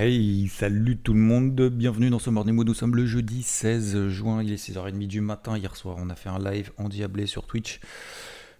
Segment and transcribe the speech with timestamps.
[0.00, 2.68] Hey, salut tout le monde, bienvenue dans ce Morning Mood.
[2.68, 5.58] Nous sommes le jeudi 16 juin, il est 6h30 du matin.
[5.58, 7.80] Hier soir, on a fait un live endiablé sur Twitch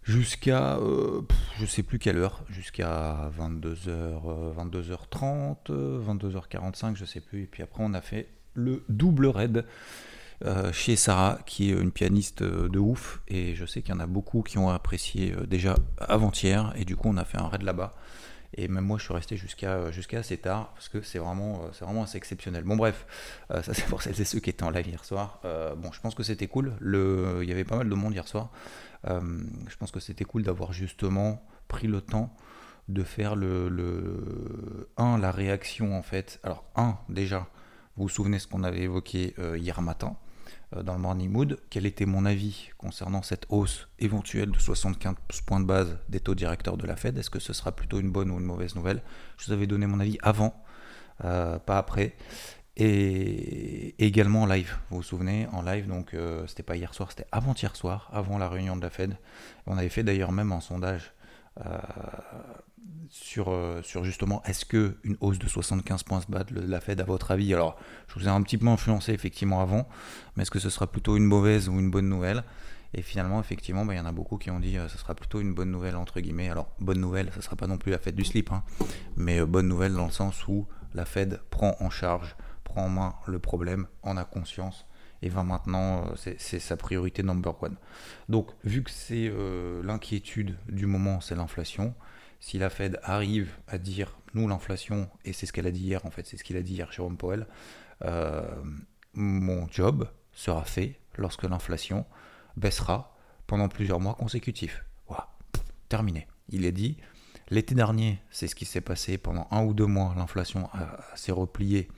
[0.03, 1.21] jusqu'à euh,
[1.61, 7.45] je sais plus quelle heure, jusqu'à 22h, 22h30, 22h45, je sais plus.
[7.45, 9.65] Et puis après, on a fait le double raid
[10.45, 13.21] euh, chez Sarah, qui est une pianiste euh, de ouf.
[13.27, 16.73] Et je sais qu'il y en a beaucoup qui ont apprécié euh, déjà avant-hier.
[16.77, 17.95] Et du coup, on a fait un raid là-bas.
[18.55, 22.05] Et même moi, je suis resté jusqu'à jusqu'à assez tard parce que c'est vraiment, vraiment
[22.05, 22.65] assez exceptionnel.
[22.65, 23.07] Bon, bref,
[23.51, 25.41] ça c'est pour celles et ceux qui étaient en live hier soir.
[25.77, 26.73] bon, je pense que c'était cool.
[26.83, 28.51] Il y avait pas mal de monde hier soir.
[29.05, 32.35] je pense que c'était cool d'avoir justement pris le temps
[32.89, 36.41] de faire le, le 1 la réaction en fait.
[36.43, 37.49] Alors un déjà,
[37.97, 40.28] vous vous souvenez ce qu'on avait évoqué hier matin euh,
[40.77, 45.15] dans le Morning Mood, quel était mon avis concernant cette hausse éventuelle de 75
[45.47, 47.17] points de base des taux directeurs de la Fed?
[47.17, 49.03] Est-ce que ce sera plutôt une bonne ou une mauvaise nouvelle?
[49.39, 50.63] Je vous avais donné mon avis avant,
[51.25, 52.17] euh, pas après.
[52.77, 57.11] Et également en live, vous vous souvenez, en live, donc euh, c'était pas hier soir,
[57.11, 59.17] c'était avant-hier soir, avant la réunion de la Fed.
[59.67, 61.13] On avait fait d'ailleurs même un sondage
[63.11, 67.01] sur, euh, sur justement est-ce que une hausse de 75 points se de la Fed
[67.01, 67.53] à votre avis?
[67.55, 67.77] Alors,
[68.09, 69.89] je vous ai un petit peu influencé effectivement avant,
[70.37, 72.45] mais est-ce que ce sera plutôt une mauvaise ou une bonne nouvelle?
[72.95, 75.15] Et finalement, effectivement, bah, il y en a beaucoup qui ont dit euh, ce sera
[75.15, 76.51] plutôt une bonne nouvelle entre guillemets.
[76.51, 78.63] Alors, bonne nouvelle, ce sera pas non plus la fête du slip, hein,
[79.17, 82.89] mais euh, bonne nouvelle dans le sens où la Fed prend en charge, prend en
[82.89, 84.87] main le problème, en a conscience
[85.23, 87.77] et va maintenant, c'est sa priorité number one.
[88.29, 89.33] Donc, vu que c'est
[89.83, 91.95] l'inquiétude du moment, c'est l'inflation,
[92.41, 96.05] si la Fed arrive à dire, nous, l'inflation, et c'est ce qu'elle a dit hier,
[96.07, 97.47] en fait, c'est ce qu'il a dit hier, Jérôme Powell,
[98.05, 98.49] euh,
[99.15, 102.07] mon job sera fait lorsque l'inflation
[102.57, 104.85] baissera pendant plusieurs mois consécutifs.
[105.09, 105.29] Voilà,
[105.89, 106.29] terminé.
[106.49, 106.97] Il a dit,
[107.51, 110.71] l'été dernier, c'est ce qui s'est passé pendant un ou deux mois, l'inflation
[111.17, 111.89] s'est repliée,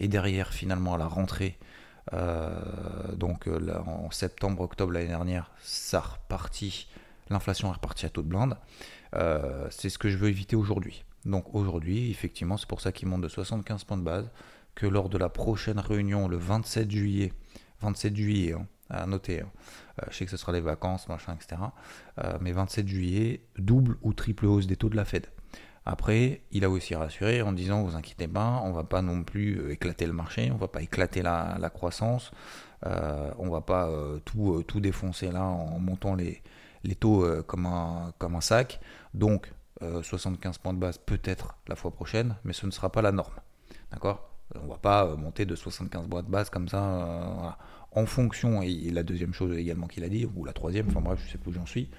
[0.00, 1.64] et derrière, finalement, à la rentrée, euh,
[2.12, 6.88] donc euh, en septembre, octobre l'année dernière, ça reparti,
[7.30, 8.56] l'inflation est repartie à taux de blinde.
[9.14, 11.04] Euh, c'est ce que je veux éviter aujourd'hui.
[11.24, 14.30] Donc aujourd'hui, effectivement, c'est pour ça qu'il monte de 75 points de base,
[14.74, 17.32] que lors de la prochaine réunion, le 27 juillet,
[17.80, 19.50] 27 juillet, hein, à noter, hein,
[20.02, 21.62] euh, je sais que ce sera les vacances, machin, etc.
[22.18, 25.26] Euh, mais 27 juillet, double ou triple hausse des taux de la Fed.
[25.86, 29.70] Après, il a aussi rassuré en disant, vous inquiétez pas, on va pas non plus
[29.70, 32.30] éclater le marché, on va pas éclater la, croissance,
[32.82, 33.90] on va pas
[34.24, 36.42] tout, tout défoncer là en montant les,
[36.84, 38.80] les taux euh, comme, un, comme un sac.
[39.14, 43.02] Donc 75 euh, points de base peut-être la fois prochaine, mais ce ne sera pas
[43.02, 43.34] la norme.
[43.90, 44.30] D'accord?
[44.54, 47.58] On va pas euh, monter de 75 points de base comme ça.
[47.90, 51.20] En fonction, et la deuxième chose également qu'il a dit, ou la troisième, enfin bref,
[51.24, 51.90] je sais plus où j'en suis,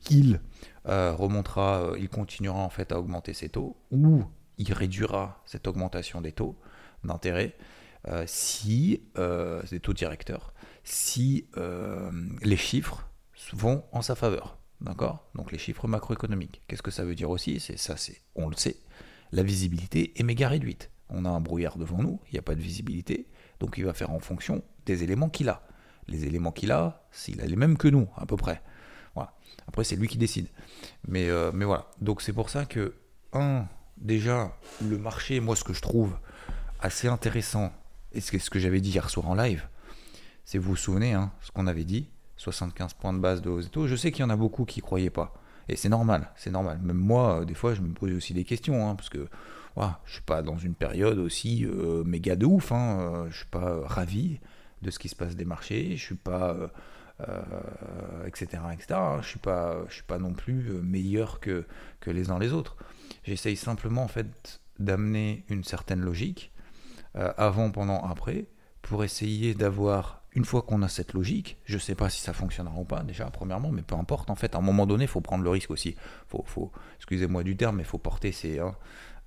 [0.00, 0.40] qu'il
[0.84, 4.24] remontera, il continuera en fait à augmenter ses taux, ou
[4.58, 6.58] il réduira cette augmentation des taux
[7.04, 7.56] d'intérêt
[8.26, 10.52] si, des taux directeurs,
[10.84, 11.46] si
[12.42, 13.08] les chiffres
[13.52, 14.58] vont en sa faveur.
[14.80, 15.28] D'accord?
[15.34, 16.62] Donc les chiffres macroéconomiques.
[16.68, 17.58] Qu'est-ce que ça veut dire aussi?
[17.58, 18.76] C'est ça, c'est, on le sait,
[19.32, 20.90] la visibilité est méga réduite.
[21.10, 23.26] On a un brouillard devant nous, il n'y a pas de visibilité,
[23.58, 25.66] donc il va faire en fonction des éléments qu'il a.
[26.06, 28.62] Les éléments qu'il a, s'il a les mêmes que nous, à peu près.
[29.68, 30.48] Après, c'est lui qui décide.
[31.06, 31.86] Mais, euh, mais voilà.
[32.00, 32.94] Donc c'est pour ça que,
[33.32, 33.66] un,
[33.98, 36.16] déjà, le marché, moi, ce que je trouve
[36.80, 37.72] assez intéressant,
[38.12, 39.66] et ce que j'avais dit hier soir en live,
[40.44, 42.08] c'est, vous vous souvenez, hein, ce qu'on avait dit,
[42.38, 43.86] 75 points de base de hausse et.
[43.86, 45.34] Je sais qu'il y en a beaucoup qui ne croyaient pas.
[45.68, 46.78] Et c'est normal, c'est normal.
[46.82, 49.28] Même moi, euh, des fois, je me pose aussi des questions, hein, parce que
[49.76, 52.72] voilà, je suis pas dans une période aussi euh, méga de ouf.
[52.72, 54.40] Hein, je suis pas ravi
[54.80, 55.96] de ce qui se passe des marchés.
[55.96, 56.56] Je suis pas,
[58.26, 58.86] etc., etc.
[58.92, 59.18] Hein.
[59.22, 61.66] je suis pas, suis pas non plus meilleur que
[62.00, 62.76] que les uns les autres.
[63.24, 66.52] J'essaye simplement en fait d'amener une certaine logique
[67.14, 68.46] avant, pendant, après,
[68.82, 72.32] pour essayer d'avoir une fois qu'on a cette logique, je ne sais pas si ça
[72.32, 75.08] fonctionnera ou pas déjà, premièrement, mais peu importe, en fait, à un moment donné, il
[75.08, 75.96] faut prendre le risque aussi.
[76.28, 78.76] Faut, faut, excusez-moi du terme, mais il faut porter ses, hein,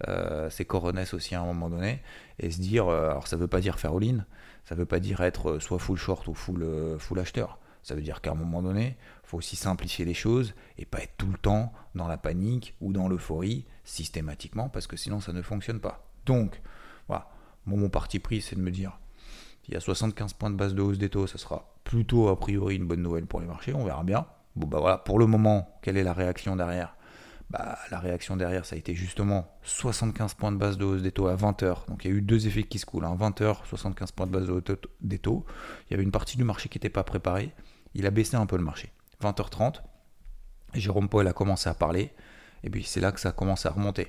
[0.08, 2.02] euh, ses coronesses aussi à un moment donné,
[2.40, 4.26] et se dire, euh, alors ça ne veut pas dire faire all-in,
[4.64, 7.96] ça ne veut pas dire être soit full short ou full, euh, full acheteur, Ça
[7.96, 11.32] veut dire qu'à un moment donné, faut aussi simplifier les choses et pas être tout
[11.32, 15.80] le temps dans la panique ou dans l'euphorie systématiquement parce que sinon ça ne fonctionne
[15.80, 16.06] pas.
[16.26, 16.62] Donc,
[17.08, 17.30] voilà,
[17.66, 19.00] mon parti pris, c'est de me dire,
[19.68, 22.40] il y a 75 points de base de hausse des taux, ça sera plutôt a
[22.40, 24.26] priori une bonne nouvelle pour les marchés, on verra bien.
[24.56, 26.96] Bon bah voilà, pour le moment, quelle est la réaction derrière
[27.52, 31.12] bah, la réaction derrière, ça a été justement 75 points de base de hausse des
[31.12, 31.88] taux à 20h.
[31.90, 33.04] Donc il y a eu deux effets qui se coulent.
[33.04, 33.58] 20h, hein.
[33.66, 34.64] 75 points de base de hausse
[35.02, 35.46] des taux.
[35.90, 37.54] Il y avait une partie du marché qui n'était pas préparée.
[37.94, 38.94] Il a baissé un peu le marché.
[39.22, 39.82] 20h30,
[40.76, 42.14] Jérôme Paul a commencé à parler.
[42.64, 44.08] Et puis c'est là que ça a commencé à remonter.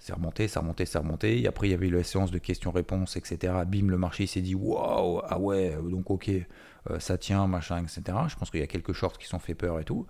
[0.00, 1.40] C'est remonté, ça remonté, ça remonté.
[1.40, 3.54] Et après, il y avait eu la séance de questions-réponses, etc.
[3.64, 6.28] Bim, le marché s'est dit waouh, ah ouais, donc ok,
[6.90, 8.02] euh, ça tient, machin, etc.
[8.26, 10.08] Je pense qu'il y a quelques shorts qui sont fait peur et tout.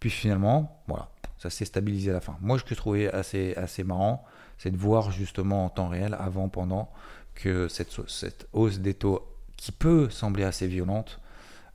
[0.00, 2.36] Puis finalement, voilà, ça s'est stabilisé à la fin.
[2.40, 4.24] Moi, ce que je trouvais assez, assez marrant,
[4.58, 6.90] c'est de voir justement en temps réel, avant, pendant,
[7.34, 11.20] que cette, cette hausse des taux, qui peut sembler assez violente,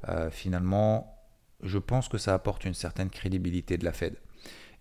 [0.09, 1.17] euh, finalement,
[1.63, 4.15] je pense que ça apporte une certaine crédibilité de la Fed.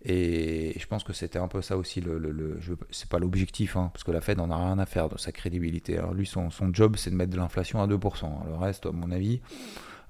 [0.05, 2.59] Et je pense que c'était un peu ça aussi, le, le,
[2.91, 5.31] c'est pas l'objectif, hein, parce que la Fed en a rien à faire de sa
[5.31, 6.01] crédibilité.
[6.13, 8.47] Lui, son, son job, c'est de mettre de l'inflation à 2%.
[8.49, 9.41] Le reste, à mon avis,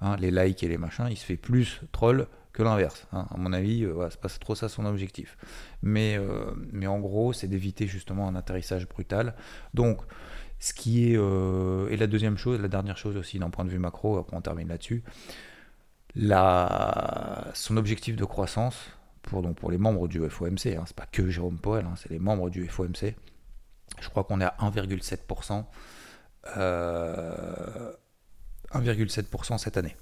[0.00, 3.07] hein, les likes et les machins, il se fait plus troll que l'inverse.
[3.13, 3.27] Hein.
[3.31, 5.37] À mon avis, euh, c'est pas trop ça son objectif.
[5.83, 9.35] Mais, euh, mais en gros, c'est d'éviter justement un atterrissage brutal.
[9.75, 10.03] Donc,
[10.59, 11.17] ce qui est.
[11.17, 14.37] Euh, et la deuxième chose, la dernière chose aussi d'un point de vue macro, après
[14.37, 15.03] on termine là-dessus,
[17.55, 18.91] son objectif de croissance
[19.23, 22.11] pour, donc pour les membres du FOMC, hein, c'est pas que Jérôme Powell, hein, c'est
[22.11, 23.15] les membres du FOMC.
[24.01, 25.65] Je crois qu'on est à 1,7%.
[28.75, 29.97] 1,7% cette année.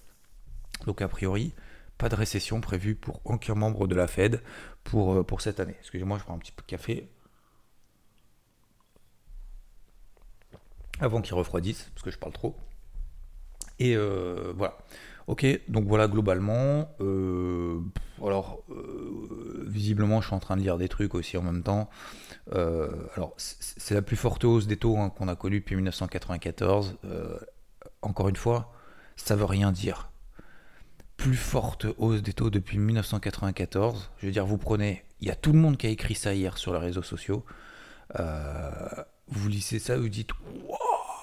[0.87, 1.53] Donc a priori,
[2.01, 4.41] pas de récession prévue pour aucun membre de la Fed
[4.85, 5.77] pour, euh, pour cette année.
[5.81, 7.11] Excusez-moi, je prends un petit peu de café.
[10.99, 12.57] Avant qu'il refroidisse, parce que je parle trop.
[13.79, 14.79] Et euh, voilà.
[15.27, 16.91] Ok, donc voilà globalement.
[17.01, 17.79] Euh,
[18.25, 18.63] alors,
[19.67, 21.91] visiblement, je suis en train de lire des trucs aussi en même temps.
[22.51, 26.97] alors, c'est la plus forte hausse des taux hein, qu'on a connue depuis 1994.
[28.03, 28.73] encore une fois,
[29.17, 30.10] ça veut rien dire
[31.21, 34.11] plus forte hausse des taux depuis 1994.
[34.19, 36.33] Je veux dire, vous prenez, il y a tout le monde qui a écrit ça
[36.33, 37.45] hier sur les réseaux sociaux.
[38.19, 38.71] Euh,
[39.29, 40.31] vous lisez ça, vous dites,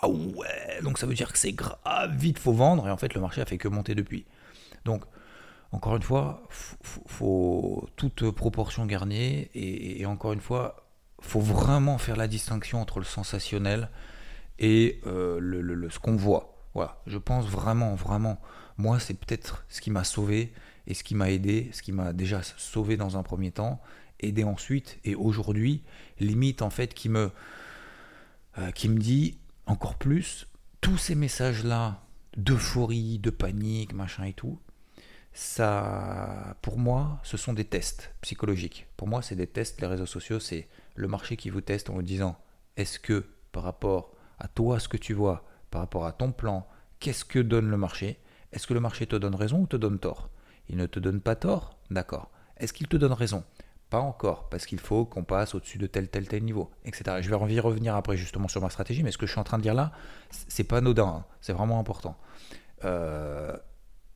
[0.03, 2.87] waouh, ouais, donc ça veut dire que c'est grave, vite, faut vendre.
[2.87, 4.27] Et en fait, le marché a fait que monter depuis.
[4.85, 5.03] Donc,
[5.71, 9.49] encore une fois, faut, faut toute proportion garnie.
[9.55, 10.87] Et, encore une fois,
[11.21, 13.89] faut vraiment faire la distinction entre le sensationnel
[14.59, 16.53] et euh, le, ce qu'on voit.
[16.75, 18.39] Voilà, je pense vraiment, vraiment
[18.77, 20.53] moi, c'est peut-être ce qui m'a sauvé
[20.85, 23.81] et ce qui m'a aidé, ce qui m'a déjà sauvé dans un premier temps,
[24.19, 25.83] aidé ensuite, et aujourd'hui,
[26.19, 27.31] limite en fait, qui me,
[28.57, 30.47] euh, qui me dit encore plus,
[30.81, 32.01] tous ces messages-là
[32.35, 34.59] d'euphorie, de panique, machin et tout,
[35.33, 38.87] ça, pour moi, ce sont des tests psychologiques.
[38.97, 41.93] Pour moi, c'est des tests, les réseaux sociaux, c'est le marché qui vous teste en
[41.93, 42.39] vous disant,
[42.75, 46.67] est-ce que par rapport à toi, ce que tu vois, par rapport à ton plan,
[46.99, 48.19] qu'est-ce que donne le marché?
[48.51, 50.29] Est-ce que le marché te donne raison ou te donne tort?
[50.69, 51.77] Il ne te donne pas tort?
[51.91, 52.29] D'accord.
[52.57, 53.43] Est-ce qu'il te donne raison?
[53.89, 57.17] Pas encore, parce qu'il faut qu'on passe au-dessus de tel, tel, tel niveau, etc.
[57.21, 59.57] Je vais revenir après justement sur ma stratégie, mais ce que je suis en train
[59.57, 59.93] de dire là,
[60.29, 61.25] c'est pas anodin, hein.
[61.39, 62.17] c'est vraiment important.
[62.83, 63.55] Euh,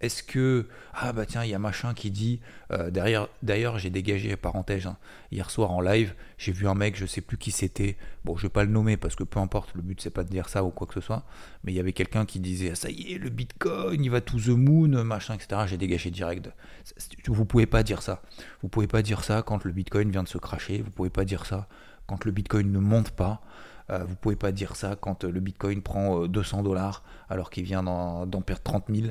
[0.01, 3.89] est-ce que ah bah tiens il y a machin qui dit euh, derrière d'ailleurs j'ai
[3.89, 4.97] dégagé parenthèse hein,
[5.31, 7.97] hier soir en live j'ai vu un mec je sais plus qui c'était.
[8.25, 10.29] Bon je vais pas le nommer parce que peu importe le but c'est pas de
[10.29, 11.23] dire ça ou quoi que ce soit
[11.63, 14.21] mais il y avait quelqu'un qui disait ah, ça y est le Bitcoin il va
[14.21, 16.49] to the moon machin etc j'ai dégagé direct.
[17.27, 18.21] Vous pouvez pas dire ça.
[18.61, 20.81] Vous pouvez pas dire ça quand le Bitcoin vient de se cracher.
[20.81, 21.67] Vous pouvez pas dire ça
[22.07, 23.41] quand le Bitcoin ne monte pas.
[23.89, 27.63] Euh, vous pouvez pas dire ça quand le Bitcoin prend 200 euh, dollars alors qu'il
[27.63, 29.07] vient d'en perdre 30 000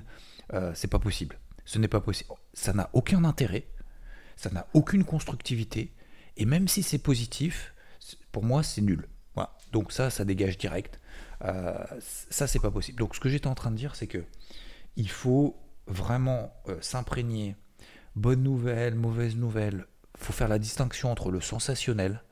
[0.53, 1.39] euh, c'est pas possible.
[1.65, 2.31] Ce n'est pas possible.
[2.53, 3.69] Ça n'a aucun intérêt,
[4.37, 5.95] ça n'a aucune constructivité,
[6.37, 7.75] et même si c'est positif,
[8.33, 9.07] pour moi c'est nul.
[9.73, 11.01] Donc ça, ça dégage direct.
[11.45, 12.99] Euh, ça, c'est pas possible.
[12.99, 14.25] Donc ce que j'étais en train de dire, c'est que
[14.97, 17.57] il faut vraiment euh, s'imprégner.
[18.17, 19.87] Bonne nouvelle, mauvaise nouvelle.
[20.19, 22.23] Il faut faire la distinction entre le sensationnel,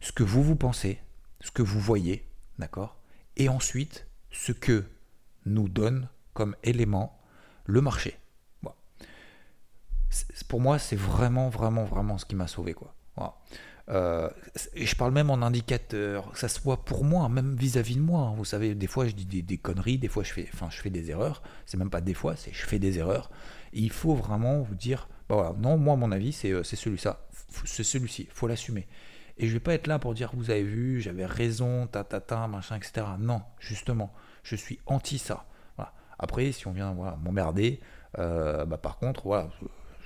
[0.00, 1.00] ce que vous vous pensez,
[1.40, 2.28] ce que vous voyez,
[2.58, 3.00] d'accord,
[3.36, 4.84] et ensuite ce que
[5.46, 7.18] nous donne comme élément
[7.70, 8.18] le marché.
[10.48, 12.74] Pour moi, c'est vraiment, vraiment, vraiment ce qui m'a sauvé.
[12.74, 12.92] Quoi.
[13.88, 14.28] Euh,
[14.74, 18.22] et je parle même en indicateur, que ça soit pour moi, même vis-à-vis de moi.
[18.22, 18.34] Hein.
[18.36, 20.90] Vous savez, des fois je dis des, conneries, des fois je fais, enfin, je fais
[20.90, 21.42] des erreurs.
[21.66, 23.30] C'est même pas des fois, c'est je fais des erreurs.
[23.72, 27.08] Et il faut vraiment vous dire, bah voilà, non, moi, mon avis, c'est euh, celui-ci.
[27.64, 28.86] C'est celui-ci, faut l'assumer.
[29.38, 32.20] Et je vais pas être là pour dire, vous avez vu, j'avais raison, ta, ta,
[32.20, 33.06] ta, machin, etc.
[33.18, 34.12] Non, justement,
[34.42, 35.46] je suis anti ça.
[36.20, 37.80] Après, si on vient m'emmerder,
[38.16, 39.48] bah, par contre, voilà,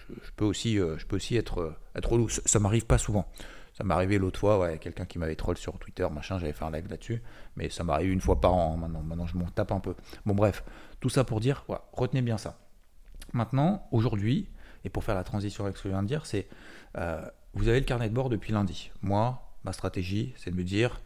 [0.09, 2.29] je, peux aussi, je peux aussi être, être relou.
[2.29, 3.27] Ça, ça m'arrive pas souvent.
[3.75, 6.65] Ça m'est arrivé l'autre fois, ouais, quelqu'un qui m'avait troll sur Twitter, machin, j'avais fait
[6.65, 7.21] un live là-dessus,
[7.57, 9.97] mais ça m'arrive une fois par an, hein, maintenant, maintenant je m'en tape un peu.
[10.27, 10.63] Bon bref,
[11.01, 12.57] tout ça pour dire, retenez bien ça.
[13.33, 14.49] Maintenant, aujourd'hui,
[14.85, 16.47] et pour faire la transition avec ce que je viens de dire, c'est,
[16.99, 17.21] euh,
[17.55, 18.93] vous avez le carnet de bord depuis lundi.
[19.03, 21.01] Moi, ma stratégie, c'est de me dire,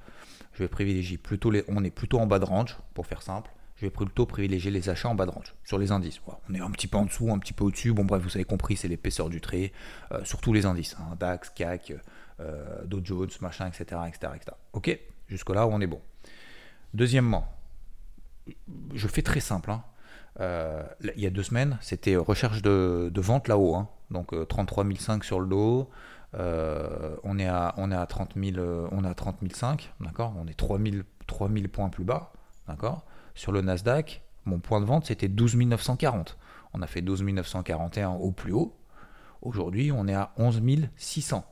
[0.52, 3.50] je vais privilégier plutôt les, on est plutôt en bas de range, pour faire simple,
[3.78, 6.20] je vais plutôt privilégier les achats en bas de range, sur les indices.
[6.49, 7.92] on est un petit peu en dessous, un petit peu au-dessus.
[7.92, 9.73] Bon, bref, vous avez compris, c'est l'épaisseur du trait,
[10.11, 10.97] euh, sur tous les indices.
[10.99, 11.92] Hein, DAX, CAC,
[12.40, 14.56] euh, Dow Jones, machin, etc., etc., etc.
[14.73, 16.00] Ok Jusque-là, on est bon.
[16.92, 17.47] Deuxièmement,
[18.94, 19.70] je fais très simple.
[19.70, 19.85] Hein.
[20.40, 20.82] Euh,
[21.14, 23.76] il y a deux semaines, c'était recherche de, vente là-haut.
[23.76, 23.88] Hein.
[24.11, 25.90] Donc 33 euh, 500 sur le dos.
[26.32, 30.49] on, est à, on est à 30 000, on est à 30 500, d'accord On
[30.49, 32.32] est 3000, 3000 points plus bas,
[32.66, 33.04] d'accord
[33.38, 36.37] Sur le Nasdaq, mon point de vente c'était 12 940.
[36.75, 38.75] On a fait 12 941 au plus haut.
[39.42, 40.61] Aujourd'hui, on est à 11
[40.97, 41.45] 600.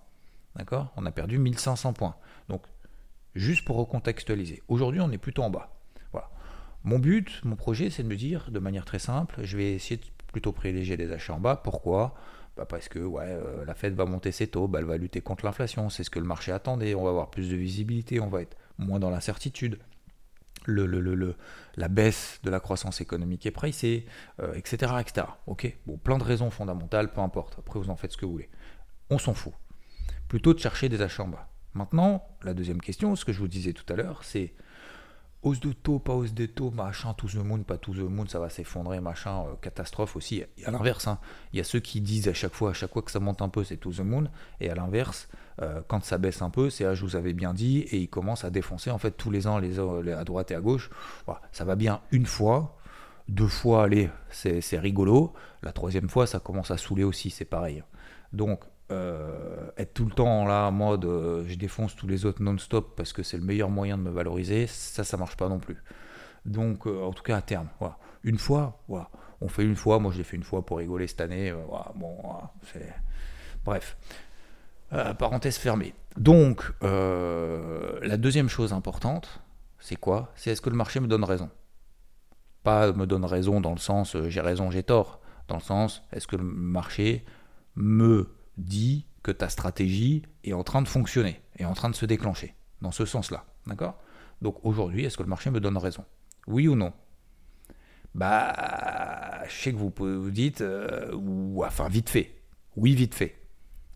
[0.57, 0.93] D'accord?
[0.97, 2.17] On a perdu 1500 points.
[2.49, 2.63] Donc,
[3.37, 4.65] juste pour recontextualiser.
[4.67, 5.77] Aujourd'hui, on est plutôt en bas.
[6.11, 6.29] Voilà.
[6.83, 9.99] Mon but, mon projet, c'est de me dire, de manière très simple, je vais essayer
[9.99, 11.55] de plutôt privilégier des achats en bas.
[11.55, 12.17] Pourquoi?
[12.57, 15.45] Bah Parce que euh, la Fed va monter ses taux, bah, elle va lutter contre
[15.45, 15.89] l'inflation.
[15.89, 16.97] C'est ce que le marché attendait.
[16.97, 19.79] On va avoir plus de visibilité, on va être moins dans l'incertitude.
[20.67, 24.07] La baisse de la croissance économique est pricée,
[24.55, 25.27] etc., euh, etc.
[25.47, 27.57] Ok, bon, plein de raisons fondamentales, peu importe.
[27.59, 28.51] Après, vous en faites ce que vous voulez.
[29.11, 29.53] On s'en fout
[30.29, 31.49] plutôt de chercher des achats en bas.
[31.75, 34.55] Maintenant, la deuxième question, ce que je vous disais tout à l'heure, c'est
[35.43, 38.27] hausse de taux, pas hausse de taux, machin, tout the moon, pas tout the moon,
[38.27, 40.43] ça va s'effondrer, machin, euh, catastrophe aussi.
[40.59, 41.19] Et à l'inverse, hein,
[41.53, 43.43] il y a ceux qui disent à chaque fois, à chaque fois que ça monte
[43.43, 44.29] un peu, c'est tout the moon,
[44.61, 45.29] et à l'inverse,
[45.63, 48.09] euh, quand ça baisse un peu, c'est ah, je vous avais bien dit, et ils
[48.09, 50.91] commencent à défoncer en fait tous les ans, les, à droite et à gauche.
[51.53, 52.77] ça va bien une fois,
[53.29, 55.33] deux fois, allez, c'est rigolo.
[55.63, 57.83] La troisième fois, ça commence à saouler aussi, c'est pareil.
[58.33, 58.61] Donc,
[58.93, 62.95] euh, être tout le temps là en mode euh, je défonce tous les autres non-stop
[62.97, 65.83] parce que c'est le meilleur moyen de me valoriser, ça, ça marche pas non plus.
[66.45, 67.99] Donc, euh, en tout cas, à terme, voilà.
[68.23, 69.11] une fois, voilà.
[69.41, 71.53] on fait une fois, moi je l'ai fait une fois pour rigoler cette année,
[71.97, 72.17] bon,
[72.73, 72.95] c'est.
[73.65, 73.97] Bref.
[75.19, 75.93] parenthèse fermée.
[76.17, 79.43] Donc, la deuxième chose importante,
[79.81, 80.33] c'est quoi?
[80.37, 81.51] C'est est-ce que le marché me donne raison?
[82.63, 85.21] Pas me donne raison dans le sens j'ai raison, j'ai tort.
[85.49, 87.25] Dans le sens, est-ce que le marché
[87.75, 92.07] me dit que ta stratégie est en train de fonctionner, est en train de se
[92.07, 93.45] déclencher, dans ce sens-là.
[93.67, 93.99] D'accord?
[94.43, 96.05] Donc aujourd'hui, est-ce que le marché me donne raison?
[96.47, 96.93] Oui ou non?
[98.15, 102.41] Bah, je sais que vous, vous dites, euh, ou enfin vite fait.
[102.77, 103.43] Oui, vite fait.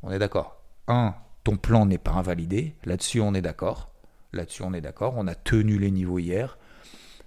[0.02, 0.62] On est d'accord?
[0.88, 1.14] Un,
[1.44, 2.74] ton plan n'est pas invalidé.
[2.84, 3.92] Là-dessus, on est d'accord.
[4.32, 5.14] Là-dessus, on est d'accord.
[5.16, 6.58] On a tenu les niveaux hier.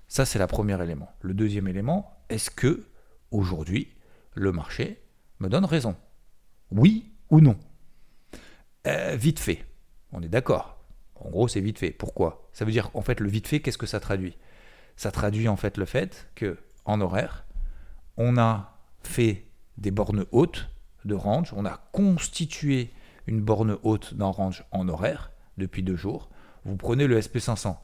[0.07, 1.11] Ça, c'est le premier élément.
[1.21, 2.85] Le deuxième élément, est-ce que
[3.31, 3.93] aujourd'hui,
[4.35, 5.01] le marché
[5.39, 5.95] me donne raison?
[6.71, 7.57] Oui ou non
[8.85, 9.65] euh, Vite fait.
[10.11, 10.77] On est d'accord.
[11.15, 11.89] En gros, c'est vite fait.
[11.89, 12.47] Pourquoi?
[12.53, 14.37] Ça veut dire, en fait, le vite fait, qu'est-ce que ça traduit?
[14.97, 17.45] Ça traduit en fait le fait que en horaire,
[18.17, 19.47] on a fait
[19.79, 20.69] des bornes hautes
[21.05, 22.91] de range, on a constitué
[23.25, 26.29] une borne haute d'un range en horaire depuis deux jours.
[26.65, 27.77] Vous prenez le SP500,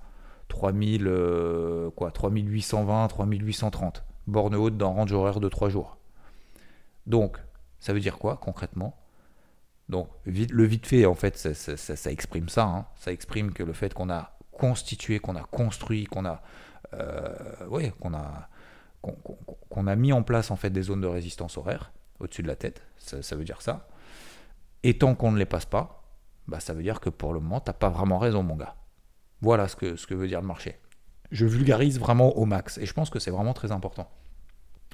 [0.50, 5.98] 3000, euh, quoi, 3820, 3830, borne haute d'un range horaire de trois jours.
[7.08, 7.40] Donc,
[7.80, 8.96] ça veut dire quoi concrètement?
[9.90, 12.64] Donc le vite fait, en fait, ça, exprime ça.
[12.64, 12.86] Hein.
[12.96, 16.44] Ça exprime que le fait qu'on a constitué, qu'on a construit, qu'on a,
[16.94, 18.50] euh, qu'on a,
[19.02, 22.56] qu'on, a mis en place en fait des zones de résistance horaire au-dessus de la
[22.56, 22.84] tête.
[22.98, 23.88] Ça, veut dire ça.
[24.84, 26.04] Et tant qu'on ne les passe pas,
[26.48, 28.76] bah, ça veut dire que pour le moment, tu n'as pas vraiment raison, mon gars.
[29.42, 30.80] Voilà ce que, ce que veut dire le marché.
[31.32, 32.78] Je vulgarise vraiment au max.
[32.78, 34.12] Et je pense que c'est vraiment très important.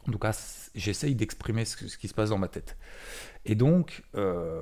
[0.07, 0.37] En tout cas,
[0.75, 2.77] j'essaye d'exprimer ce, qui se passe dans ma tête.
[3.43, 4.61] Et donc, euh,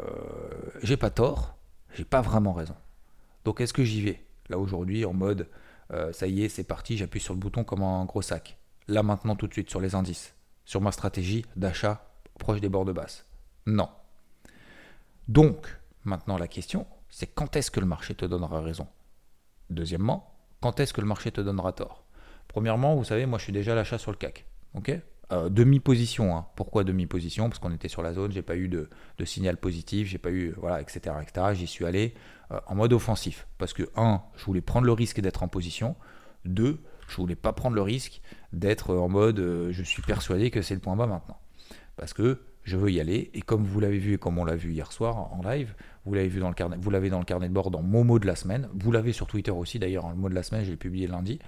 [0.81, 1.57] j'ai pas tort,
[1.93, 2.75] j'ai pas vraiment raison.
[3.43, 4.25] Donc, est-ce que j'y vais?
[4.49, 5.49] Là, aujourd'hui, en mode,
[5.91, 8.57] euh, ça y est, c'est parti, j'appuie sur le bouton comme un gros sac.
[8.87, 10.35] Là, maintenant, tout de suite, sur les indices.
[10.65, 12.09] Sur ma stratégie d'achat
[12.39, 13.25] proche des bords de basse.
[13.65, 13.89] Non.
[15.27, 18.87] Donc, maintenant, la question, c'est quand est-ce que le marché te donnera raison?
[19.69, 22.05] Deuxièmement, quand est-ce que le marché te donnera tort?
[22.47, 24.45] Premièrement, vous savez, moi, je suis déjà à l'achat sur le CAC.
[24.73, 24.99] ok?
[25.33, 26.37] Euh, demi-position.
[26.37, 26.45] Hein.
[26.55, 27.49] Pourquoi demi-position?
[27.49, 28.87] Parce qu'on était sur la zone, j'ai pas eu de,
[29.25, 31.15] signal positif, j'ai pas eu, voilà, etc.
[31.21, 31.47] etc.
[31.53, 32.13] J'y suis allé
[32.51, 33.47] euh, en mode offensif.
[33.57, 35.95] Parce que, un, je voulais prendre le risque d'être en position.
[36.45, 38.21] Deux, je voulais pas prendre le risque
[38.51, 41.39] d'être en mode euh, je suis persuadé que c'est le point bas maintenant.
[41.95, 43.31] Parce que je veux y aller.
[43.33, 45.73] Et comme vous l'avez vu et comme on l'a vu hier soir en live,
[46.05, 48.03] vous l'avez vu dans le carnet, vous l'avez dans le carnet de bord dans mon
[48.03, 48.69] mot de la semaine.
[48.73, 50.09] Vous l'avez sur Twitter aussi d'ailleurs.
[50.09, 51.39] Le mot de la semaine, je l'ai publié lundi.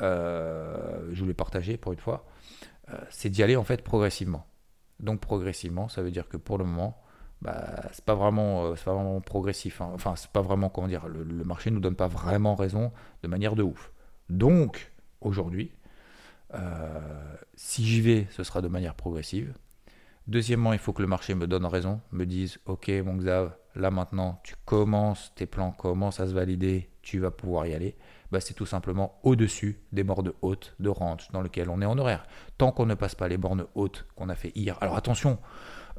[0.00, 2.24] je voulais partager pour une fois.
[2.92, 4.46] Euh, c'est d'y aller en fait progressivement.
[5.00, 7.00] Donc progressivement, ça veut dire que pour le moment,
[7.42, 9.80] bah, c'est pas vraiment, euh, pas vraiment progressif.
[9.80, 9.90] Hein.
[9.94, 11.06] Enfin, c'est pas vraiment comment dire.
[11.08, 12.92] Le, le marché nous donne pas vraiment raison
[13.22, 13.92] de manière de ouf.
[14.28, 15.72] Donc aujourd'hui,
[16.54, 19.54] euh, si j'y vais, ce sera de manière progressive.
[20.26, 23.90] Deuxièmement, il faut que le marché me donne raison, me dise Ok, mon Xav, là
[23.90, 27.96] maintenant, tu commences, tes plans commencent à se valider, tu vas pouvoir y aller.
[28.30, 31.96] Bah, c'est tout simplement au-dessus des bornes hautes de range dans lesquelles on est en
[31.96, 32.26] horaire.
[32.58, 34.76] Tant qu'on ne passe pas les bornes hautes qu'on a fait hier.
[34.82, 35.38] Alors attention,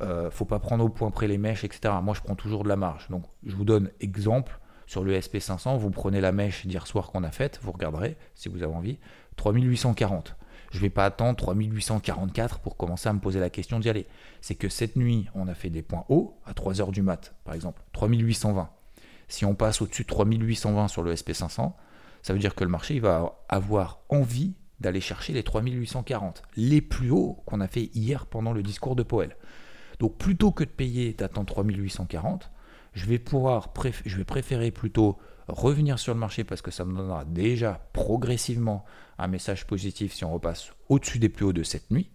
[0.01, 1.93] euh, faut pas prendre au point près les mèches, etc.
[2.03, 3.07] Moi, je prends toujours de la marge.
[3.09, 5.77] Donc, je vous donne exemple sur le SP500.
[5.77, 8.99] Vous prenez la mèche d'hier soir qu'on a faite, vous regarderez si vous avez envie.
[9.37, 10.35] 3840.
[10.71, 14.07] Je ne vais pas attendre 3844 pour commencer à me poser la question d'y aller.
[14.41, 17.55] C'est que cette nuit, on a fait des points hauts à 3h du mat, par
[17.55, 18.69] exemple, 3820.
[19.27, 21.73] Si on passe au-dessus de 3820 sur le SP500,
[22.21, 27.11] ça veut dire que le marché va avoir envie d'aller chercher les 3840, les plus
[27.11, 29.35] hauts qu'on a fait hier pendant le discours de Powell.
[29.99, 32.51] Donc plutôt que de payer d'attendre 3840,
[32.93, 33.73] je vais pouvoir
[34.05, 35.17] je vais préférer plutôt
[35.49, 38.85] revenir sur le marché parce que ça me donnera déjà progressivement
[39.17, 42.09] un message positif si on repasse au-dessus des plus hauts de cette nuit,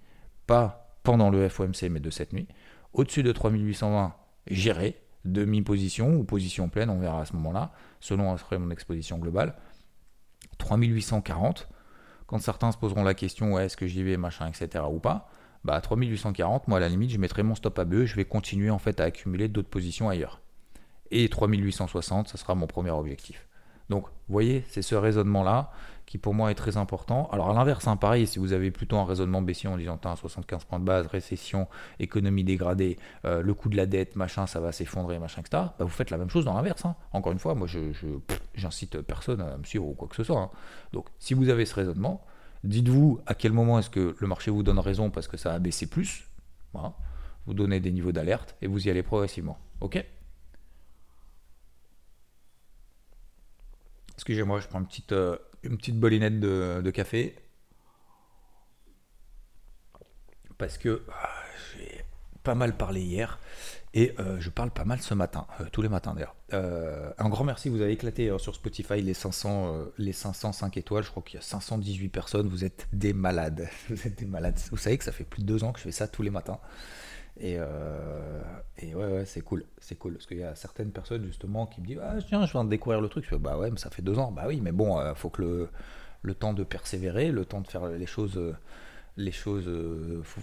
[0.46, 2.48] pas pendant le FOMC mais de cette nuit.
[2.92, 4.14] Au-dessus de 3820,
[4.48, 9.54] j'irai demi-position ou position pleine, on verra à ce moment-là, selon après mon exposition globale.
[10.58, 11.68] 3840,
[12.26, 14.84] quand certains se poseront la question est-ce que j'y vais, machin, etc.
[14.90, 15.28] ou pas,
[15.64, 18.70] bah 3840, moi à la limite, je mettrai mon stop à BE, je vais continuer
[18.70, 20.40] en fait à accumuler d'autres positions ailleurs.
[21.10, 23.46] Et 3860, ça sera mon premier objectif.
[23.90, 25.70] Donc, vous voyez, c'est ce raisonnement-là
[26.06, 27.28] qui pour moi est très important.
[27.32, 30.64] Alors à l'inverse, hein, pareil, si vous avez plutôt un raisonnement baissier en disant 75
[30.64, 31.66] points de base, récession,
[31.98, 35.84] économie dégradée, euh, le coût de la dette, machin, ça va s'effondrer, machin, etc., bah,
[35.84, 36.84] vous faites la même chose dans l'inverse.
[36.84, 36.94] Hein.
[37.12, 37.78] Encore une fois, moi je,
[38.54, 40.40] j'incite personne à me suivre ou quoi que ce soit.
[40.40, 40.50] Hein.
[40.92, 42.24] Donc si vous avez ce raisonnement,
[42.64, 45.58] dites-vous à quel moment est-ce que le marché vous donne raison parce que ça a
[45.58, 46.28] baissé plus.
[47.46, 49.58] Vous donnez des niveaux d'alerte et vous y allez progressivement.
[49.80, 50.04] Ok?
[54.16, 55.36] Excusez-moi, je prends une petite, euh,
[55.92, 57.36] bolinette de, café.
[60.56, 61.30] Parce que ah,
[61.76, 62.04] j'ai
[62.42, 63.40] pas mal parlé hier
[63.92, 66.36] et euh, je parle pas mal ce matin, euh, tous les matins d'ailleurs.
[66.52, 71.02] un grand merci, vous avez éclaté sur Spotify les 500, les 505 étoiles.
[71.02, 72.46] Je crois qu'il y a 518 personnes.
[72.46, 73.68] Vous êtes des malades.
[73.88, 74.58] Vous êtes des malades.
[74.70, 76.30] Vous savez que ça fait plus de deux ans que je fais ça tous les
[76.30, 76.60] matins.
[77.40, 78.42] Et, euh,
[78.78, 80.14] et ouais, ouais c'est cool, c'est cool.
[80.14, 82.70] Parce qu'il y a certaines personnes justement qui me disent Ah, tiens, je viens de
[82.70, 83.24] découvrir le truc.
[83.24, 84.30] Je fais, bah ouais, mais ça fait deux ans.
[84.30, 85.68] Bah oui, mais bon, il euh, faut que le,
[86.22, 88.40] le, temps de persévérer, le temps de faire les choses.
[89.16, 90.40] Les choses euh, faut,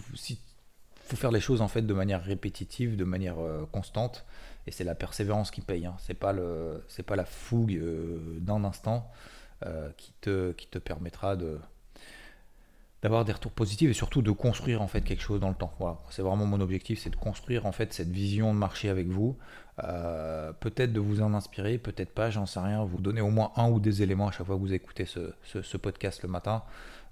[1.16, 3.36] faire les choses en fait de manière répétitive, de manière
[3.72, 4.26] constante.
[4.68, 5.86] Et c'est la persévérance qui paye.
[5.86, 5.96] Hein.
[6.00, 7.82] C'est pas, pas la fougue
[8.40, 9.10] d'un instant
[9.98, 11.60] qui, te, qui te permettra de
[13.02, 15.74] d'avoir des retours positifs et surtout de construire en fait quelque chose dans le temps.
[15.80, 19.08] Voilà, c'est vraiment mon objectif, c'est de construire en fait cette vision de marché avec
[19.08, 19.38] vous.
[19.84, 22.84] Euh, peut-être de vous en inspirer, peut-être pas, j'en sais rien.
[22.84, 25.78] Vous donner au moins un ou des éléments à chaque fois que vous écoutez ce,
[25.78, 26.64] podcast le matin,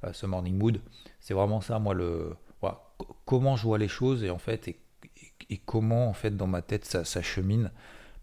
[0.03, 0.79] euh, ce morning mood.
[1.19, 2.81] C'est vraiment ça, moi le voilà,
[3.25, 6.85] comment je vois les choses et en fait et, comment en fait dans ma tête
[6.85, 7.71] ça, ça, chemine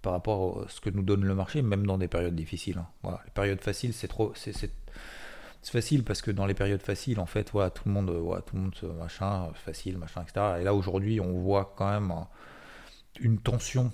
[0.03, 2.79] par rapport à ce que nous donne le marché, même dans des périodes difficiles.
[2.79, 2.87] Hein.
[3.03, 4.33] Voilà, les périodes faciles, c'est trop,
[5.63, 8.43] c'est facile parce que dans les périodes faciles, en fait, voilà, tout le monde, voilà,
[8.43, 10.59] tout le monde, machin, facile, machin, etc.
[10.61, 12.13] Et là, aujourd'hui, on voit quand même
[13.21, 13.93] une tension,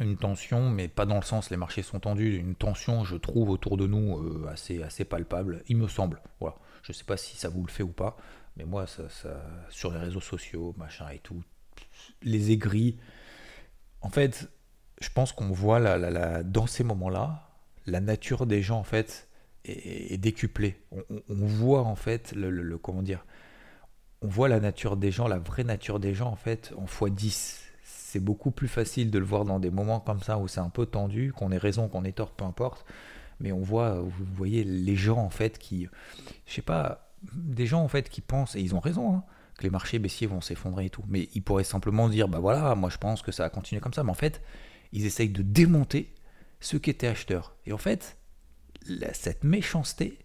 [0.00, 3.50] une tension, mais pas dans le sens les marchés sont tendus, une tension, je trouve,
[3.50, 6.20] autour de nous euh, assez, assez palpable, il me semble.
[6.40, 6.56] Voilà.
[6.82, 8.16] Je sais pas si ça vous le fait ou pas,
[8.56, 9.02] mais moi, ça,
[9.70, 11.42] sur les réseaux sociaux, machin et tout,
[12.22, 12.98] les aigris.
[14.00, 14.48] En fait,
[15.00, 17.48] je pense qu'on voit la, la, dans ces moments-là,
[17.86, 19.27] la nature des gens, en fait,
[19.64, 20.76] est, décuplé.
[20.92, 23.24] On, voit en fait le, comment dire,
[24.22, 27.10] on voit la nature des gens, la vraie nature des gens en fait en fois
[27.10, 27.64] 10.
[27.84, 30.70] C'est beaucoup plus facile de le voir dans des moments comme ça où c'est un
[30.70, 32.84] peu tendu, qu'on ait raison, qu'on ait tort, peu importe.
[33.40, 35.86] Mais on voit, vous voyez les gens en fait qui,
[36.46, 39.14] je sais pas, des gens en fait qui pensent et ils ont raison.
[39.14, 39.24] Hein,
[39.58, 41.02] que les marchés baissiers vont s'effondrer et tout.
[41.08, 43.92] Mais ils pourraient simplement dire, bah voilà, moi je pense que ça va continuer comme
[43.92, 44.04] ça.
[44.04, 44.40] Mais en fait,
[44.92, 46.14] ils essayent de démonter
[46.60, 47.54] ceux qui étaient acheteurs.
[47.66, 48.17] Et en fait,
[49.12, 50.18] cette méchanceté,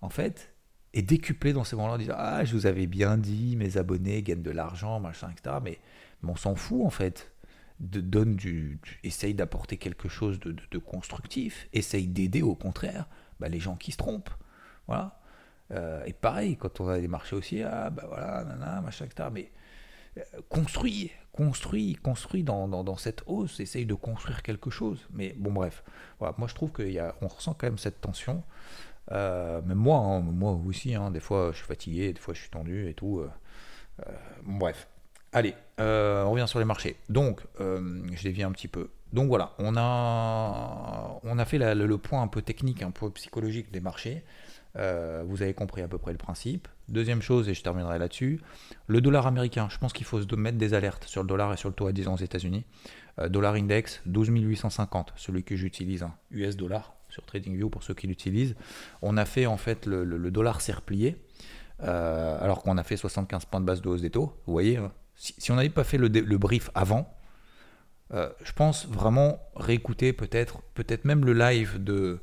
[0.00, 0.54] en fait,
[0.92, 4.22] est décuplée dans ces moments-là en disant Ah, je vous avais bien dit, mes abonnés
[4.22, 5.56] gagnent de l'argent, machin, etc.
[5.62, 5.78] Mais,
[6.26, 7.32] on s'en fout, en fait.
[7.78, 13.74] Donne du, essaye d'apporter quelque chose de, constructif, essaye d'aider au contraire bah, les gens
[13.74, 14.34] qui se trompent.
[14.86, 15.18] Voilà.
[15.70, 19.30] Euh, et pareil, quand on a des marchés aussi, ah bah voilà, machin, etc.
[19.32, 19.50] Mais
[20.18, 25.06] euh, construis, construit, dans, cette hausse, essaye de construire quelque chose.
[25.12, 25.82] Mais bon, bref,
[26.20, 28.42] moi je trouve qu'on ressent quand même cette tension.
[29.12, 32.40] Euh, même moi, hein, moi aussi, hein, des fois je suis fatigué, des fois je
[32.40, 33.18] suis tendu et tout.
[33.18, 33.30] Euh,
[34.06, 34.12] euh,
[34.44, 34.88] bon, bref.
[35.32, 36.96] Allez, on revient sur les marchés.
[37.08, 38.90] Donc, je dévie un petit peu.
[39.12, 43.70] Donc voilà, on a, on a fait le, point un peu technique, un peu psychologique
[43.72, 44.24] des marchés.
[44.76, 46.68] Euh, vous avez compris à peu près le principe.
[46.88, 48.40] Deuxième chose, et je terminerai là-dessus,
[48.86, 49.68] le dollar américain.
[49.70, 51.86] Je pense qu'il faut se mettre des alertes sur le dollar et sur le taux
[51.86, 52.64] à 10 ans aux États-Unis.
[53.28, 58.54] dollar index 12 850, celui que j'utilise, US dollar sur TradingView pour ceux qui l'utilisent.
[59.02, 61.16] On a fait en fait le, dollar s'est replié,
[61.80, 64.32] alors qu'on a fait 75 points de base de hausse des taux.
[64.46, 67.14] Vous voyez, hein si, on n'avait pas fait le, brief avant,
[68.14, 72.20] euh, je pense vraiment réécouter peut-être, peut-être même le live de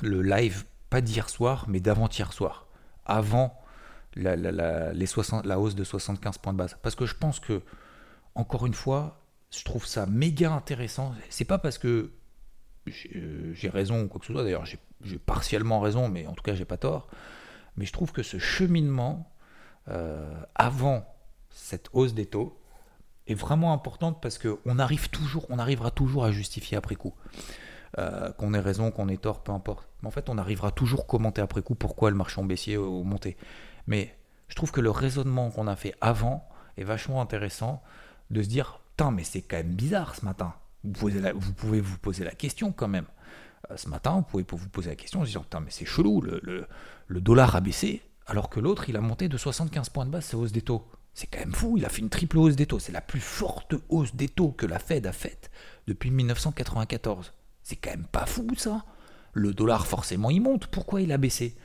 [0.00, 2.66] le live pas d'hier soir, mais d'avant-hier soir,
[3.06, 3.58] avant
[4.16, 6.76] la, les 60, la hausse de 75 points de base.
[6.82, 7.62] Parce que je pense que,
[8.34, 11.14] encore une fois, je trouve ça méga intéressant.
[11.28, 12.12] C'est pas parce que
[12.86, 16.54] j'ai raison ou quoi que ce soit, d'ailleurs j'ai partiellement raison, mais en tout cas
[16.54, 17.08] j'ai pas tort.
[17.76, 19.32] Mais je trouve que ce cheminement
[19.88, 21.06] euh, avant
[21.50, 22.58] cette hausse des taux
[23.26, 27.14] est vraiment importante parce qu'on arrive toujours, on arrivera toujours à justifier après coup.
[27.98, 29.88] Euh, qu'on ait raison, qu'on ait tort, peu importe.
[30.02, 32.76] Mais en fait, on arrivera toujours à commenter après coup pourquoi le marché en baissier
[32.76, 33.36] ou monté.
[33.88, 34.14] Mais
[34.46, 37.82] je trouve que le raisonnement qu'on a fait avant est vachement intéressant
[38.30, 40.54] de se dire, putain, mais c'est quand même bizarre ce matin.
[40.84, 41.10] Vous,
[41.56, 43.06] pouvez vous poser la question quand même.
[43.70, 45.84] Euh, ce matin, vous pouvez vous poser la question en se disant, putain, mais c'est
[45.84, 46.40] chelou, le,
[47.08, 50.26] le, dollar a baissé, alors que l'autre, il a monté de 75 points de base,
[50.26, 50.86] sa hausse des taux.
[51.12, 52.78] C'est quand même fou, il a fait une triple hausse des taux.
[52.78, 55.50] C'est la plus forte hausse des taux que la Fed a faite
[55.88, 57.32] depuis 1994.
[57.62, 58.84] C'est quand même pas fou ça.
[59.32, 60.66] Le dollar forcément il monte.
[60.66, 61.56] Pourquoi il a baissé?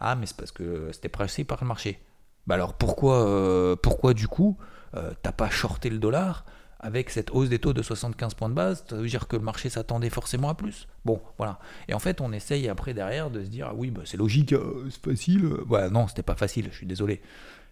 [0.00, 2.00] Ah mais c'est parce que c'était pressé par le marché.
[2.46, 4.56] Bah alors pourquoi, euh, pourquoi du coup
[4.96, 6.44] euh, t'as pas shorté le dollar
[6.80, 9.42] avec cette hausse des taux de 75 points de base, ça veut dire que le
[9.42, 10.86] marché s'attendait forcément à plus?
[11.06, 11.58] Bon, voilà.
[11.88, 14.52] Et en fait, on essaye après derrière de se dire, ah oui, bah, c'est logique,
[14.52, 15.46] euh, c'est facile.
[15.64, 17.22] Voilà, non, c'était pas facile, je suis désolé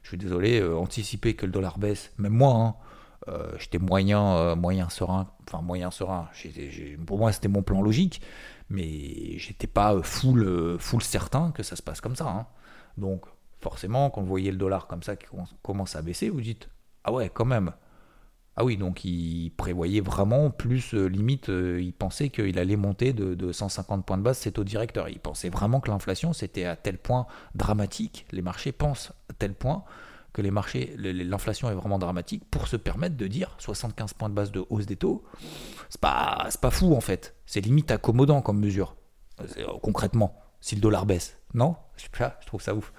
[0.02, 2.74] je suis désolé, anticiper que le dollar baisse, même moi, hein,
[3.58, 6.28] j'étais moyen, euh, moyen serein, enfin moyen serein,
[7.06, 8.20] pour moi c'était mon plan logique,
[8.70, 12.28] mais j'étais pas full, full certain que ça se passe comme ça.
[12.28, 12.46] Hein.
[12.98, 13.24] Donc
[13.60, 15.26] forcément, quand vous voyez le dollar comme ça qui
[15.62, 16.68] commence à baisser, vous dites,
[17.04, 17.72] ah ouais, quand même,
[18.56, 23.14] ah oui, donc il prévoyait vraiment plus, euh, limite, euh, il pensait qu'il allait monter
[23.14, 25.08] de, 150 points de base c'est au directeur.
[25.08, 29.54] Il pensait vraiment que l'inflation, c'était à tel point dramatique, les marchés pensent à tel
[29.54, 29.84] point
[30.32, 34.34] que les marchés, l'inflation est vraiment dramatique pour se permettre de dire 75 points de
[34.34, 35.24] base de hausse des taux.
[35.90, 37.34] C'est pas, pas fou en fait.
[37.46, 38.96] C'est limite accommodant comme mesure.
[39.40, 41.38] Euh, concrètement, si le dollar baisse.
[41.54, 41.76] Non?
[41.96, 42.06] Je,
[42.40, 42.92] je trouve ça ouf.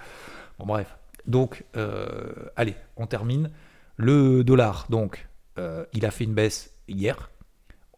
[0.59, 0.97] Bon, bref.
[1.25, 1.63] Donc,
[2.55, 3.49] allez, on termine.
[3.95, 5.27] Le dollar, donc,
[5.59, 7.29] euh, il a fait une baisse hier.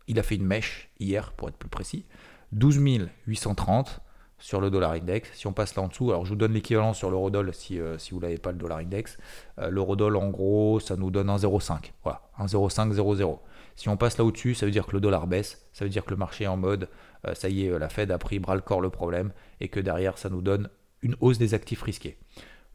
[0.08, 2.06] Il a fait une mèche hier, pour être plus précis.
[2.52, 2.80] 12
[3.28, 4.02] 830
[4.46, 5.32] sur le dollar index.
[5.34, 7.98] Si on passe là en dessous, alors je vous donne l'équivalent sur l'eurodoll si, euh,
[7.98, 9.18] si vous n'avez pas le dollar index.
[9.58, 11.94] Euh, l'eurodoll, en gros, ça nous donne 1,05.
[12.04, 13.40] Voilà, 1,0500.
[13.76, 15.68] Si on passe là au-dessus, ça veut dire que le dollar baisse.
[15.74, 16.90] Ça veut dire que le marché est en mode,
[17.34, 20.20] ça y est, la Fed a pris bras le corps le problème et que derrière,
[20.20, 20.70] ça nous donne
[21.02, 22.20] une hausse des actifs risqués.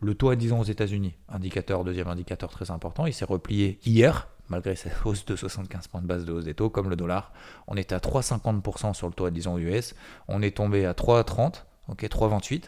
[0.01, 3.79] Le taux à 10 ans aux États-Unis, indicateur, deuxième indicateur très important, il s'est replié
[3.87, 6.97] hier, malgré cette hausse de 75 points de base de hausse des taux, comme le
[6.97, 7.33] dollar.
[7.67, 9.95] On était à 3,50% sur le taux à 10 ans US.
[10.29, 12.65] On est tombé à 3,30, ok, 3,28.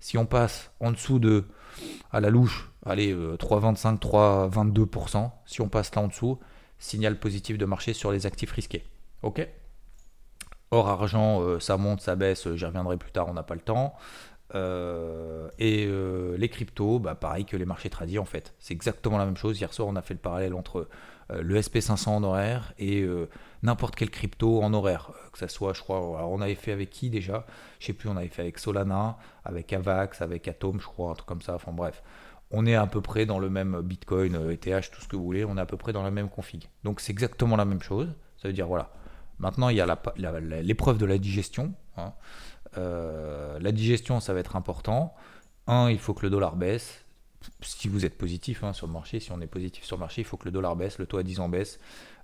[0.00, 1.44] Si on passe en dessous de,
[2.12, 6.38] à la louche, allez, 3,25, euh, 3,22%, si on passe là en dessous,
[6.78, 8.84] signal positif de marché sur les actifs risqués.
[9.22, 9.46] Ok
[10.72, 13.60] Or, argent, euh, ça monte, ça baisse, j'y reviendrai plus tard, on n'a pas le
[13.60, 13.94] temps.
[14.54, 15.88] Euh, et
[16.38, 18.54] les cryptos, bah, pareil que les marchés tradis en fait.
[18.58, 19.58] C'est exactement la même chose.
[19.60, 20.88] Hier soir, on a fait le parallèle entre euh,
[21.30, 23.28] le SP500 en horaire et euh,
[23.62, 25.10] n'importe quel crypto en horaire.
[25.10, 27.46] Euh, que ça soit, je crois, on avait fait avec qui déjà?
[27.80, 31.14] Je sais plus, on avait fait avec Solana, avec Avax, avec Atom, je crois, un
[31.14, 31.54] truc comme ça.
[31.54, 32.02] Enfin bref,
[32.50, 35.44] on est à peu près dans le même Bitcoin, ETH, tout ce que vous voulez,
[35.44, 36.68] on est à peu près dans la même config.
[36.84, 38.08] Donc c'est exactement la même chose.
[38.40, 38.90] Ça veut dire, voilà.
[39.38, 41.74] Maintenant, il y a l'épreuve de la digestion.
[41.96, 42.12] Hein.
[42.76, 45.14] la digestion, ça va être important.
[45.66, 47.05] Un, il faut que le dollar baisse
[47.60, 50.22] si vous êtes positif hein, sur le marché, si on est positif sur le marché,
[50.22, 51.78] il faut que le dollar baisse, le taux à 10 ans baisse.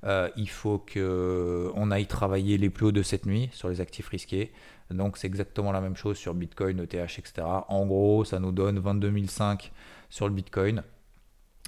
[0.05, 4.09] Euh, il faut qu'on aille travailler les plus hauts de cette nuit sur les actifs
[4.09, 4.53] risqués.
[4.91, 7.33] Donc c'est exactement la même chose sur Bitcoin, ETH, etc.
[7.69, 9.71] En gros, ça nous donne 22 500
[10.11, 10.83] sur le Bitcoin.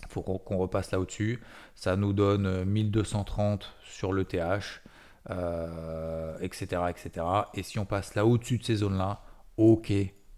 [0.03, 1.41] Il faut qu'on repasse là au-dessus.
[1.75, 4.83] Ça nous donne 1230 sur l'ETH,
[5.31, 7.27] euh, etc., etc.
[7.55, 9.23] Et si on passe là au-dessus de ces zones-là,
[9.57, 9.93] ok,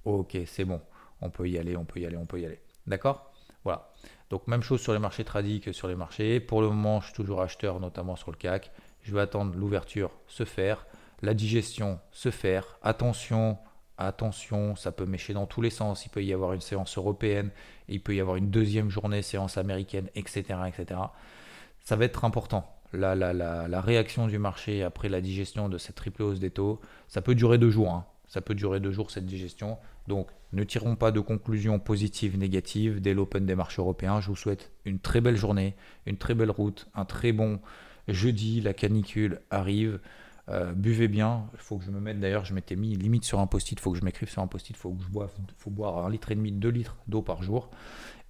[0.04, 0.80] ok, c'est bon.
[1.20, 2.60] On peut y aller, on peut y aller, on peut y aller.
[2.86, 3.32] D'accord?
[3.64, 3.90] Voilà.
[4.30, 6.40] Donc même chose sur les marchés tradis que sur les marchés.
[6.40, 8.70] Pour le moment, je suis toujours acheteur, notamment sur le CAC.
[9.02, 10.86] Je vais attendre l'ouverture se faire,
[11.22, 12.78] la digestion se faire.
[12.82, 13.58] Attention
[13.98, 16.04] attention, ça peut mécher dans tous les sens.
[16.06, 17.50] Il peut y avoir une séance européenne,
[17.88, 20.44] il peut y avoir une deuxième journée séance américaine, etc.
[20.66, 21.00] etc.
[21.80, 22.72] Ça va être important.
[22.92, 26.80] La, la, la, réaction du marché après la digestion de cette triple hausse des taux,
[27.08, 27.92] ça peut durer deux jours.
[27.92, 28.06] Hein.
[28.28, 29.76] Ça peut durer deux jours cette digestion.
[30.08, 34.20] Donc ne tirons pas de conclusions positives, négatives dès l'open des marchés européens.
[34.20, 35.74] Je vous souhaite une très belle journée,
[36.06, 37.60] une très belle route, un très bon
[38.08, 38.60] jeudi.
[38.60, 40.00] La canicule arrive.
[40.48, 41.50] Euh, buvez bien.
[41.54, 43.78] Il faut que je me mette d'ailleurs, je m'étais mis limite sur un post-it.
[43.78, 44.76] Il faut que je m'écrive sur un post-it.
[44.76, 47.42] Il faut que je boive, faut boire un litre et demi, deux litres d'eau par
[47.42, 47.70] jour.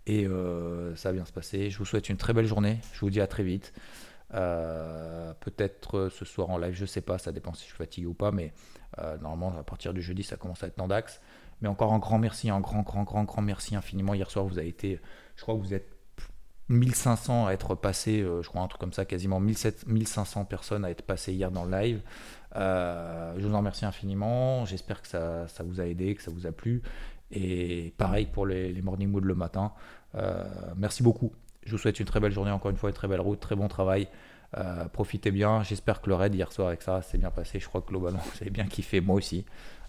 [0.06, 1.68] Et euh, ça va bien se passer.
[1.68, 2.78] Je vous souhaite une très belle journée.
[2.94, 3.74] Je vous dis à très vite.
[4.34, 8.06] Euh, peut-être ce soir en live, je sais pas, ça dépend si je suis fatigué
[8.06, 8.52] ou pas, mais
[9.20, 11.20] normalement à partir du jeudi ça commence à être dans DAX.
[11.60, 14.14] Mais encore un grand merci, un grand, grand, grand, grand merci infiniment.
[14.14, 15.00] Hier soir vous avez été,
[15.36, 15.96] je crois que vous êtes
[16.68, 20.90] 1500 à être passés, euh, je crois un truc comme ça, quasiment 1500 personnes à
[20.90, 22.00] être passées hier dans le live.
[22.56, 24.64] Euh, je vous en remercie infiniment.
[24.64, 26.82] J'espère que ça, ça, vous a aidé, que ça vous a plu.
[27.30, 29.72] Et pareil pour les, morning mood le matin.
[30.14, 30.44] Euh,
[30.76, 31.32] merci beaucoup.
[31.64, 33.56] Je vous souhaite une très belle journée, encore une fois, une très belle route, très
[33.56, 34.08] bon travail.
[34.92, 35.62] profitez bien.
[35.62, 37.60] J'espère que le raid hier soir avec ça s'est bien passé.
[37.60, 39.44] Je crois que globalement, vous avez bien kiffé, moi aussi.